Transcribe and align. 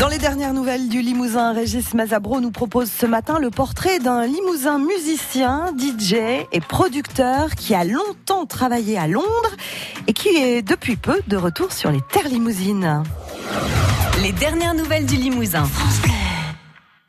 Dans 0.00 0.08
les 0.08 0.18
dernières 0.18 0.52
nouvelles 0.52 0.88
du 0.88 1.00
Limousin, 1.00 1.52
Régis 1.52 1.94
Mazabro 1.94 2.40
nous 2.40 2.50
propose 2.50 2.90
ce 2.90 3.06
matin 3.06 3.38
le 3.38 3.50
portrait 3.50 3.98
d'un 3.98 4.26
Limousin 4.26 4.78
musicien, 4.78 5.72
DJ 5.78 6.14
et 6.50 6.60
producteur 6.60 7.54
qui 7.54 7.74
a 7.74 7.84
longtemps 7.84 8.46
travaillé 8.46 8.98
à 8.98 9.06
Londres 9.06 9.26
et 10.06 10.12
qui 10.12 10.28
est 10.28 10.62
depuis 10.62 10.96
peu 10.96 11.20
de 11.28 11.36
retour 11.36 11.72
sur 11.72 11.90
les 11.90 12.00
terres 12.10 12.28
limousines. 12.28 13.04
Les 14.22 14.32
dernières 14.32 14.74
nouvelles 14.74 15.06
du 15.06 15.16
Limousin. 15.16 15.68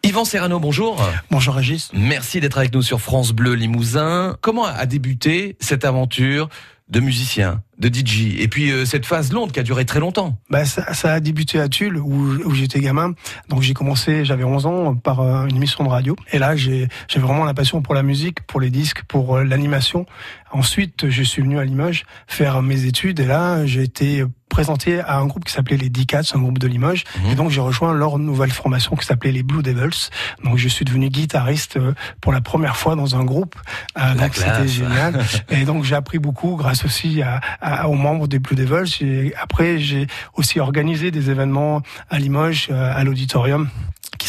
Yvan 0.04 0.26
Serrano, 0.26 0.60
bonjour. 0.60 1.02
Bonjour 1.32 1.56
Régis. 1.56 1.90
Merci 1.94 2.42
d'être 2.42 2.58
avec 2.58 2.74
nous 2.74 2.82
sur 2.82 3.00
France 3.00 3.32
Bleu 3.32 3.54
Limousin. 3.54 4.36
Comment 4.42 4.66
a 4.66 4.86
débuté 4.86 5.56
cette 5.62 5.86
aventure 5.86 6.50
de 6.90 7.00
musicien, 7.00 7.64
de 7.80 7.88
DJ, 7.88 8.40
et 8.40 8.48
puis 8.48 8.72
euh, 8.72 8.86
cette 8.86 9.06
phase 9.06 9.32
longue 9.32 9.52
qui 9.52 9.60
a 9.60 9.64
duré 9.64 9.86
très 9.86 10.00
longtemps 10.00 10.38
bah, 10.50 10.66
ça, 10.66 10.94
ça 10.94 11.14
a 11.14 11.20
débuté 11.20 11.60
à 11.60 11.70
Tulle, 11.70 11.98
où, 11.98 12.38
où 12.46 12.54
j'étais 12.54 12.80
gamin. 12.80 13.14
Donc 13.50 13.62
j'ai 13.62 13.74
commencé, 13.74 14.26
j'avais 14.26 14.44
11 14.44 14.66
ans, 14.66 14.96
par 14.96 15.22
euh, 15.22 15.48
une 15.48 15.56
émission 15.56 15.84
de 15.84 15.90
radio. 15.90 16.16
Et 16.32 16.40
là, 16.40 16.56
j'ai 16.56 16.90
vraiment 17.16 17.46
la 17.46 17.54
passion 17.54 17.82
pour 17.82 17.96
la 17.96 18.04
musique, 18.04 18.42
pour 18.42 18.60
les 18.60 18.70
disques, 18.70 19.04
pour 19.08 19.38
euh, 19.38 19.44
l'animation. 19.44 20.06
Ensuite, 20.52 21.10
je 21.10 21.24
suis 21.24 21.42
venu 21.42 21.58
à 21.58 21.66
Limoges 21.66 22.06
faire 22.28 22.62
mes 22.62 22.86
études, 22.86 23.20
et 23.20 23.26
là, 23.26 23.66
j'ai 23.66 23.82
été 23.82 24.24
présenté 24.54 25.00
à 25.00 25.18
un 25.18 25.26
groupe 25.26 25.46
qui 25.46 25.52
s'appelait 25.52 25.78
les 25.78 25.90
D-Cats, 25.90 26.22
un 26.36 26.40
groupe 26.40 26.60
de 26.60 26.68
Limoges. 26.68 27.04
Mhm. 27.24 27.32
Et 27.32 27.36
donc 27.36 27.50
j'ai 27.50 27.60
rejoint 27.60 27.92
leur 27.92 28.20
nouvelle 28.20 28.52
formation 28.52 28.96
qui 28.96 29.04
s'appelait 29.06 29.32
les 29.32 29.42
Blue 29.42 29.64
Devils. 29.64 30.10
Donc 30.44 30.58
je 30.58 30.68
suis 30.68 30.86
devenu 30.86 31.10
guitariste 31.10 31.78
euh, 31.78 31.94
pour 32.22 32.32
la 32.32 32.40
première 32.40 32.78
fois 32.78 32.96
dans 32.96 33.16
un 33.16 33.24
groupe. 33.24 33.56
Euh, 33.98 34.14
donc 34.14 34.36
c'était 34.36 34.68
génial. 34.68 35.20
Et 35.50 35.66
donc 35.66 35.84
j'ai 35.84 35.96
appris 35.96 36.20
beaucoup 36.20 36.56
grâce 36.56 36.86
aussi 36.86 37.24
à, 37.24 37.42
à- 37.62 37.88
aux 37.88 37.96
membres 37.96 38.28
des 38.28 38.38
Blue 38.38 38.56
Devils. 38.56 39.04
Et 39.04 39.34
après 39.42 39.80
j'ai 39.80 40.06
aussi 40.36 40.60
organisé 40.60 41.10
des 41.10 41.32
événements 41.32 41.82
à 42.12 42.20
Limoges, 42.20 42.68
euh, 42.70 42.94
à 42.96 43.04
l'auditorium 43.04 43.70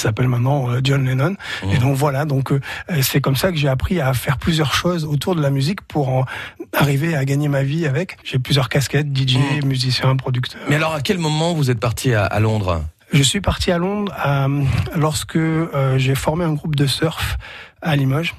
s'appelle 0.05 0.29
maintenant 0.29 0.71
euh, 0.71 0.81
John 0.83 1.05
Lennon. 1.05 1.35
Et 1.73 1.79
donc 1.79 1.97
voilà, 1.97 2.25
donc 2.25 2.53
euh, 2.53 2.61
c'est 3.03 3.21
comme 3.21 3.37
ça 3.37 3.51
que 3.51 3.59
j'ai 3.59 3.69
appris 3.69 4.01
à 4.01 4.15
faire 4.15 4.39
plusieurs 4.39 4.73
choses 4.75 5.05
autour 5.05 5.35
de 5.35 5.43
la 5.43 5.51
musique 5.51 5.81
pour 5.83 6.09
en 6.09 6.25
arriver 6.73 7.17
à 7.17 7.25
gagner 7.25 7.49
ma 7.49 7.63
vie 7.63 7.87
avec. 7.87 8.17
J'ai 8.25 8.39
plusieurs 8.39 8.69
casquettes, 8.69 9.09
DJ, 9.17 9.37
Mhm. 9.39 9.67
musicien, 9.67 10.15
producteur. 10.17 10.61
Mais 10.69 10.77
alors, 10.77 10.95
à 10.95 11.01
quel 11.01 11.19
moment 11.19 11.55
vous 11.55 11.71
êtes 11.71 11.81
parti 11.81 12.15
à, 12.15 12.25
à 12.25 12.41
Londres? 12.41 12.85
Je 13.13 13.23
suis 13.23 13.41
parti 13.41 13.71
à 13.71 13.79
Londres 13.79 14.13
euh, 14.27 14.63
lorsque 14.97 15.37
euh, 15.37 15.99
j'ai 15.99 16.15
formé 16.15 16.45
un 16.45 16.53
groupe 16.55 16.75
de 16.77 16.87
surf 16.87 17.37
à 17.83 17.95
Limoges. 17.97 18.35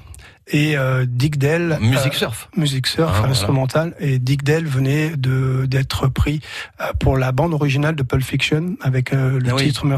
Et 0.48 0.76
euh, 0.76 1.06
Dick 1.08 1.38
Dell, 1.38 1.72
euh, 1.82 2.10
surf. 2.12 2.48
musique 2.56 2.86
surf 2.86 3.10
Ah, 3.12 3.18
voilà. 3.18 3.32
instrumentale, 3.32 3.94
et 3.98 4.20
Dick 4.20 4.44
Dell 4.44 4.64
venait 4.66 5.10
de 5.16 5.66
d'être 5.66 6.06
pris 6.06 6.40
euh, 6.80 6.84
pour 7.00 7.16
la 7.18 7.32
bande 7.32 7.52
originale 7.52 7.96
de 7.96 8.02
Pulp 8.04 8.22
Fiction 8.22 8.76
avec 8.80 9.12
euh, 9.12 9.40
le 9.40 9.50
Ah 9.50 9.54
oui. 9.56 9.64
titre 9.64 9.86
na, 9.86 9.96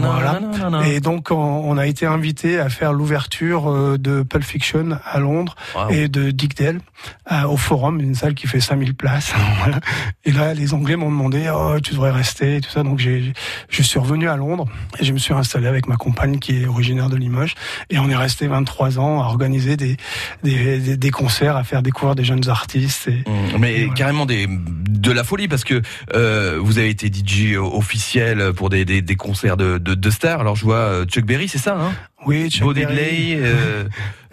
Voilà. 0.00 0.40
Et 0.86 1.00
donc 1.00 1.30
on, 1.30 1.34
on 1.36 1.78
a 1.78 1.86
été 1.86 2.04
invité 2.04 2.58
à 2.60 2.68
faire 2.68 2.92
l'ouverture 2.92 3.70
euh, 3.70 3.96
de 3.98 4.22
Pulp 4.22 4.44
Fiction 4.44 4.98
à 5.10 5.18
Londres 5.20 5.54
Wow. 5.74 5.88
et 5.90 6.08
de 6.08 6.30
Dick 6.32 6.56
Dale 6.56 6.80
euh, 7.32 7.44
au 7.44 7.56
Forum, 7.56 8.00
une 8.00 8.14
salle 8.14 8.34
qui 8.34 8.46
fait 8.46 8.60
5000 8.60 8.94
places. 8.94 9.32
Voilà. 9.60 9.80
Et 10.24 10.32
là, 10.32 10.52
les 10.54 10.74
Anglais 10.74 10.96
m'ont 10.96 11.10
demandé, 11.10 11.50
oh, 11.54 11.76
tu 11.82 11.92
devrais 11.94 12.10
rester, 12.10 12.56
et 12.56 12.60
tout 12.60 12.70
ça. 12.70 12.82
Donc 12.82 12.98
j'ai, 12.98 13.32
je 13.68 13.82
suis 13.82 13.98
revenu 13.98 14.28
à 14.28 14.36
Londres 14.36 14.66
et 14.98 15.04
je 15.04 15.12
me 15.12 15.18
suis 15.18 15.32
installé 15.34 15.66
avec 15.66 15.86
ma 15.88 15.96
compagne 15.96 16.38
qui 16.38 16.62
est 16.62 16.66
originaire 16.66 17.08
de 17.08 17.16
Limoges. 17.16 17.54
Et 17.90 17.98
on 17.98 18.08
est 18.10 18.16
resté 18.16 18.46
23 18.46 18.98
ans 18.98 19.22
à 19.22 19.29
organiser 19.30 19.76
des, 19.76 19.96
des, 20.42 20.78
des, 20.78 20.96
des 20.96 21.10
concerts, 21.10 21.56
à 21.56 21.64
faire 21.64 21.82
découvrir 21.82 22.14
des 22.14 22.24
jeunes 22.24 22.48
artistes. 22.48 23.08
Et, 23.08 23.24
Mmh, 23.28 23.58
Mais 23.58 23.78
Voilà. 23.80 23.94
carrément 23.94 24.26
des, 24.26 24.46
de 24.48 25.10
la 25.12 25.24
folie 25.24 25.48
parce 25.48 25.64
que 25.64 25.80
euh, 26.14 26.58
vous 26.60 26.78
avez 26.78 26.88
été 26.90 27.08
DJ 27.08 27.56
officiel 27.56 28.52
pour 28.54 28.68
des, 28.70 28.84
des, 28.84 29.02
des 29.02 29.16
concerts 29.16 29.56
de, 29.56 29.78
de, 29.78 29.94
de 29.94 30.10
stars. 30.10 30.40
Alors 30.40 30.56
je 30.56 30.64
vois 30.64 30.76
euh, 30.76 31.04
Chuck 31.06 31.24
Berry, 31.24 31.48
c'est 31.48 31.58
ça, 31.58 31.76
hein? 31.80 31.92
Oui, 32.26 32.50
Chuck 32.50 32.74
Diddley, 32.74 33.36
euh, 33.40 33.84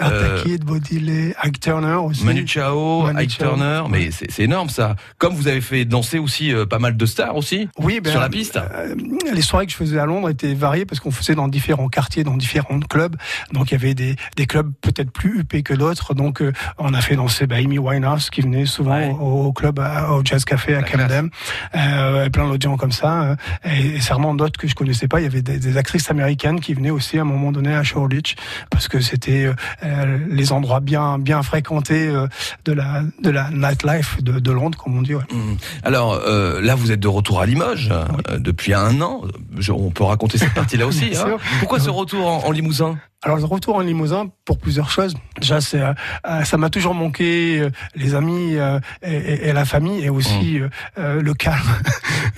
euh, 0.01 0.35
Artakid, 0.37 0.63
Bodilé, 0.63 1.33
Ike 1.43 1.59
Turner 1.59 1.93
aussi. 1.95 2.23
Manu 2.25 2.45
Chao, 2.47 3.03
Manu 3.03 3.19
Ike 3.21 3.31
Chao. 3.31 3.47
Turner, 3.49 3.83
mais 3.89 4.09
c'est 4.11 4.39
énorme 4.43 4.69
ça. 4.69 4.95
Comme 5.17 5.33
vous 5.33 5.47
avez 5.47 5.61
fait 5.61 5.85
danser 5.85 6.19
aussi 6.19 6.53
euh, 6.53 6.65
pas 6.65 6.77
mal 6.79 6.95
de 6.97 7.05
stars 7.05 7.35
aussi 7.35 7.67
Oui, 7.79 7.99
ben, 7.99 8.11
sur 8.11 8.19
la 8.19 8.29
piste. 8.29 8.57
euh, 8.57 8.93
les 9.33 9.41
soirées 9.41 9.65
que 9.65 9.71
je 9.71 9.77
faisais 9.77 9.97
à 9.97 10.05
Londres 10.05 10.29
étaient 10.29 10.53
variées 10.53 10.85
parce 10.85 10.99
qu'on 10.99 11.09
faisait 11.11 11.33
dans 11.33 11.47
différents 11.47 11.87
quartiers, 11.87 12.23
dans 12.23 12.37
différents 12.37 12.79
clubs. 12.79 13.15
Donc 13.53 13.71
il 13.71 13.73
y 13.73 13.75
avait 13.75 13.93
des, 13.95 14.15
des 14.35 14.45
clubs 14.45 14.71
peut-être 14.81 15.09
plus 15.11 15.39
huppés 15.39 15.63
que 15.63 15.73
d'autres. 15.73 16.13
Donc 16.13 16.41
euh, 16.41 16.51
on 16.77 16.93
a 16.93 17.01
fait 17.01 17.15
danser 17.15 17.47
bah, 17.47 17.55
Amy 17.55 17.79
Winehouse 17.79 18.29
qui 18.29 18.41
venait 18.41 18.65
souvent 18.65 18.87
Ouais. 18.97 19.09
au, 19.19 19.45
au 19.47 19.51
club, 19.53 19.79
à- 19.79 20.11
au 20.13 20.21
Jazz 20.23 20.45
Café 20.45 20.75
à 20.75 20.81
La. 20.81 20.87
Camden. 20.87 21.29
Euh, 21.75 22.29
plein 22.29 22.47
d'autres 22.47 22.61
gens 22.63 22.77
comme 22.77 22.91
ça. 22.91 23.23
euh, 23.23 23.35
Et, 23.65 23.95
et 23.95 24.01
certainement 24.01 24.33
d'autres 24.35 24.59
que 24.59 24.67
je 24.67 24.75
connaissais 24.75 25.07
pas. 25.07 25.19
Il 25.19 25.23
y 25.23 25.27
avait 25.27 25.41
des, 25.41 25.57
des 25.59 25.77
actrices 25.77 26.09
américaines 26.11 26.59
qui 26.59 26.73
venaient 26.73 26.89
aussi 26.91 27.17
à 27.17 27.21
un 27.21 27.25
moment 27.25 27.51
donné 27.51 27.73
à 27.77 27.83
Shoreditch 27.83 28.35
parce 28.69 28.87
que 28.87 28.99
c'était 28.99 29.45
euh, 29.45 29.53
euh, 29.83 30.17
les 30.29 30.51
endroits 30.51 30.79
bien 30.79 31.17
bien 31.19 31.41
fréquentés 31.43 32.07
euh, 32.07 32.27
de 32.65 32.73
la 32.73 33.03
de 33.23 33.29
la 33.29 33.49
nightlife 33.51 34.21
de, 34.21 34.39
de 34.39 34.51
Londres, 34.51 34.77
comme 34.77 34.97
on 34.97 35.01
dit. 35.01 35.15
Ouais. 35.15 35.23
Mmh. 35.31 35.57
Alors 35.83 36.19
là, 36.61 36.75
vous 36.75 36.91
êtes 36.91 36.99
de 36.99 37.07
retour 37.07 37.39
à 37.41 37.45
Limoges 37.45 37.91
depuis 38.37 38.73
un 38.73 38.99
an. 39.01 39.21
Je- 39.57 39.71
on 39.71 39.91
peut 39.91 40.03
raconter 40.03 40.37
cette 40.37 40.53
partie-là 40.53 40.85
aussi. 40.91 41.11
Hein. 41.15 41.37
Pourquoi 41.59 41.79
ce 41.79 41.89
retour 41.89 42.27
en, 42.27 42.43
en 42.45 42.51
Limousin? 42.51 42.97
Alors, 43.23 43.37
le 43.39 43.45
retour 43.45 43.75
en 43.77 43.79
Limousin 43.79 44.29
pour 44.45 44.59
plusieurs 44.59 44.91
choses. 44.91 45.15
Déjà, 45.41 45.59
c'est, 45.59 45.81
euh, 45.81 45.91
euh, 46.29 46.43
ça 46.43 46.57
m'a 46.57 46.69
toujours 46.69 46.93
manqué 46.93 47.59
euh, 47.59 47.71
les 47.95 48.13
amis 48.13 48.57
euh, 48.57 48.79
et, 49.01 49.51
la 49.53 49.65
famille, 49.65 50.03
et 50.03 50.09
aussi 50.11 50.59
euh, 50.99 51.21
le 51.21 51.33
calme. 51.33 51.57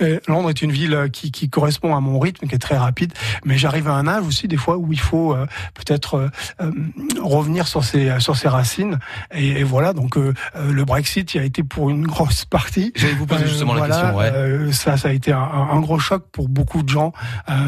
Londres 0.26 0.48
est 0.48 0.62
une 0.62 0.72
ville 0.72 1.10
qui, 1.12 1.30
qui 1.32 1.50
correspond 1.50 1.94
à 1.94 2.00
mon 2.00 2.18
rythme, 2.18 2.46
qui 2.46 2.54
est 2.54 2.58
très 2.58 2.78
rapide. 2.78 3.12
Mais 3.44 3.58
j'arrive 3.58 3.88
à 3.88 3.92
un 3.92 4.08
âge 4.08 4.24
aussi, 4.26 4.48
des 4.48 4.56
fois, 4.56 4.78
où 4.78 4.90
il 4.90 4.98
faut 5.00 5.36
peut-être 5.74 6.30
revenir 7.20 7.68
sur 7.68 7.84
ses 7.84 8.18
sur 8.18 8.36
ses 8.36 8.48
racines. 8.48 8.98
Et, 9.34 9.60
et 9.60 9.64
voilà. 9.64 9.92
Donc, 9.92 10.16
le 10.16 10.84
Brexit, 10.84 11.34
il 11.34 11.40
a 11.42 11.44
été 11.44 11.62
pour 11.62 11.90
une 11.90 12.06
grosse 12.06 12.46
partie. 12.46 12.92
J'allais 12.96 13.12
vous 13.14 13.26
poser 13.26 13.46
justement 13.46 13.74
la 13.74 13.80
voilà, 13.80 14.12
question. 14.12 14.16
Ouais. 14.66 14.72
ça, 14.72 14.96
ça 14.96 15.08
a 15.08 15.12
été 15.12 15.32
un, 15.32 15.38
un- 15.42 15.80
gros 15.80 15.98
choc 15.98 16.24
pour 16.32 16.48
beaucoup 16.48 16.82
de 16.82 16.88
gens, 16.88 17.12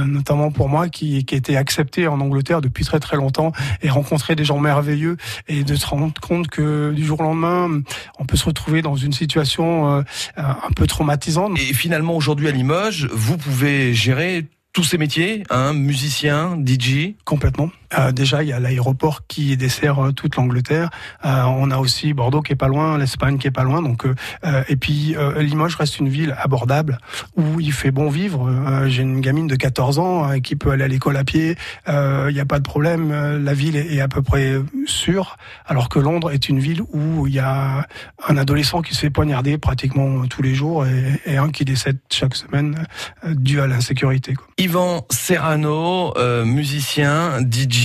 notamment 0.07 0.51
pour 0.51 0.71
moi 0.71 0.89
qui, 0.89 1.27
qui 1.27 1.35
était 1.35 1.57
accepté 1.57 2.07
en 2.09 2.19
Angleterre 2.21 2.63
depuis 2.63 2.85
très 2.85 3.01
très 3.03 3.17
longtemps 3.17 3.53
et 3.83 3.91
rencontrer 3.91 4.35
des 4.35 4.45
gens 4.45 4.59
merveilleux 4.59 5.17
et 5.49 5.65
de 5.65 5.75
se 5.75 5.87
rendre 5.87 6.15
compte 6.21 6.49
que 6.49 6.93
du 6.93 7.05
jour 7.05 7.21
au 7.21 7.25
lendemain, 7.25 7.83
on 8.19 8.25
peut 8.25 8.37
se 8.37 8.47
retrouver 8.47 8.81
dans 8.81 8.97
une 8.97 9.13
situation 9.13 9.99
euh, 9.99 10.03
un 10.37 10.73
peu 10.75 10.87
traumatisante. 10.87 11.59
Et 11.59 11.75
finalement, 11.75 12.17
aujourd'hui 12.17 12.49
à 12.49 12.53
Limoges, 12.53 13.09
vous 13.13 13.37
pouvez 13.37 13.93
gérer 13.93 14.47
tous 14.73 14.85
ces 14.85 14.97
métiers, 14.97 15.43
hein, 15.51 15.75
musicien, 15.75 16.57
DJ. 16.65 17.15
Complètement. 17.25 17.71
Euh, 17.99 18.13
déjà, 18.13 18.43
il 18.43 18.49
y 18.49 18.53
a 18.53 18.61
l'aéroport 18.61 19.27
qui 19.27 19.57
dessert 19.57 19.99
euh, 19.99 20.13
toute 20.13 20.37
l'Angleterre. 20.37 20.91
Euh, 21.25 21.43
on 21.45 21.71
a 21.71 21.79
aussi 21.79 22.13
Bordeaux 22.13 22.43
qui 22.43 22.53
est 22.53 22.57
pas 22.57 22.69
loin, 22.69 22.99
l'Espagne 22.99 23.39
qui 23.39 23.47
est 23.47 23.53
pas 23.53 23.65
loin. 23.65 23.83
Donc, 23.83 24.07
euh, 24.07 24.15
euh, 24.45 24.63
et 24.69 24.77
puis 24.77 25.15
euh, 25.17 25.43
Limoges 25.43 25.77
reste 25.77 25.99
une 25.99 26.09
ville 26.09 26.35
abordable 26.39 26.99
où 27.37 27.61
il 27.61 27.73
fait 27.73 27.91
bon 27.91 28.09
vivre. 28.09 28.51
J'ai 28.87 29.03
une 29.03 29.21
gamine 29.21 29.47
de 29.47 29.57
14 29.57 29.99
ans 29.99 30.41
qui 30.41 30.57
peut 30.57 30.71
aller 30.71 30.85
à 30.85 30.89
l'école 30.89 31.17
à 31.17 31.25
pied. 31.25 31.57
Il 31.89 32.33
n'y 32.33 32.41
a 32.41 32.45
pas 32.45 32.59
de 32.59 32.65
problème. 32.65 33.13
La 33.43 33.55
ville 33.55 33.77
est, 33.77 34.01
à 34.01 34.09
peu 34.09 34.23
près 34.23 34.57
sûre. 34.87 35.37
Alors 35.67 35.89
que 35.89 35.99
Londres 35.99 36.31
est 36.31 36.49
une 36.49 36.59
ville 36.59 36.83
où 36.93 37.27
il 37.27 37.35
y 37.35 37.39
a 37.39 37.87
un 38.29 38.37
adolescent 38.37 38.83
qui 38.83 38.95
se 38.95 39.01
fait 39.01 39.11
poignarder 39.11 39.59
pratiquement 39.59 40.27
tous 40.27 40.43
les 40.43 40.55
jours 40.55 40.87
et, 40.87 41.37
un 41.37 41.51
qui 41.51 41.65
décède 41.65 41.99
chaque 42.11 42.35
semaine 42.35 42.87
dû 43.27 43.61
à 43.61 43.67
l'insécurité. 43.67 44.35
Yvan 44.59 45.07
Serrano, 45.11 46.15
musicien, 46.45 47.41
DJ, 47.41 47.82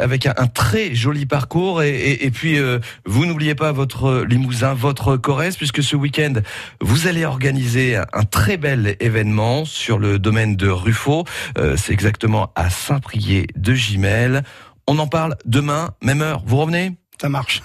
avec 0.00 0.26
un, 0.26 0.46
très 0.46 0.94
joli 0.94 1.26
parcours. 1.26 1.82
Et, 1.82 2.30
puis, 2.32 2.58
euh, 2.58 2.78
vous 3.04 3.26
n'oubliez 3.26 3.54
pas 3.54 3.72
votre 3.72 4.24
Limousin, 4.28 4.74
votre 4.74 5.16
Corrèze, 5.16 5.56
puisque 5.56 5.82
ce 5.82 5.96
week-end, 5.96 6.34
vous 6.80 7.06
allez 7.06 7.24
organiser 7.24 7.96
un, 7.96 8.24
très 8.24 8.56
bel 8.56 8.96
événement 9.00 9.64
sur 9.64 9.98
le 9.98 10.18
domaine 10.18 10.56
de 10.56 10.68
Ruffo. 10.68 11.24
Euh, 11.58 11.76
C'est 11.76 11.92
exactement 11.92 12.52
à 12.54 12.70
Saint-Priest 12.70 13.48
de 13.56 13.74
Gimel. 13.74 14.42
On 14.86 14.98
en 14.98 15.06
parle 15.06 15.36
demain, 15.44 15.90
même 16.02 16.22
heure. 16.22 16.42
Vous 16.46 16.56
revenez? 16.56 16.92
Ça 17.20 17.28
marche. 17.28 17.62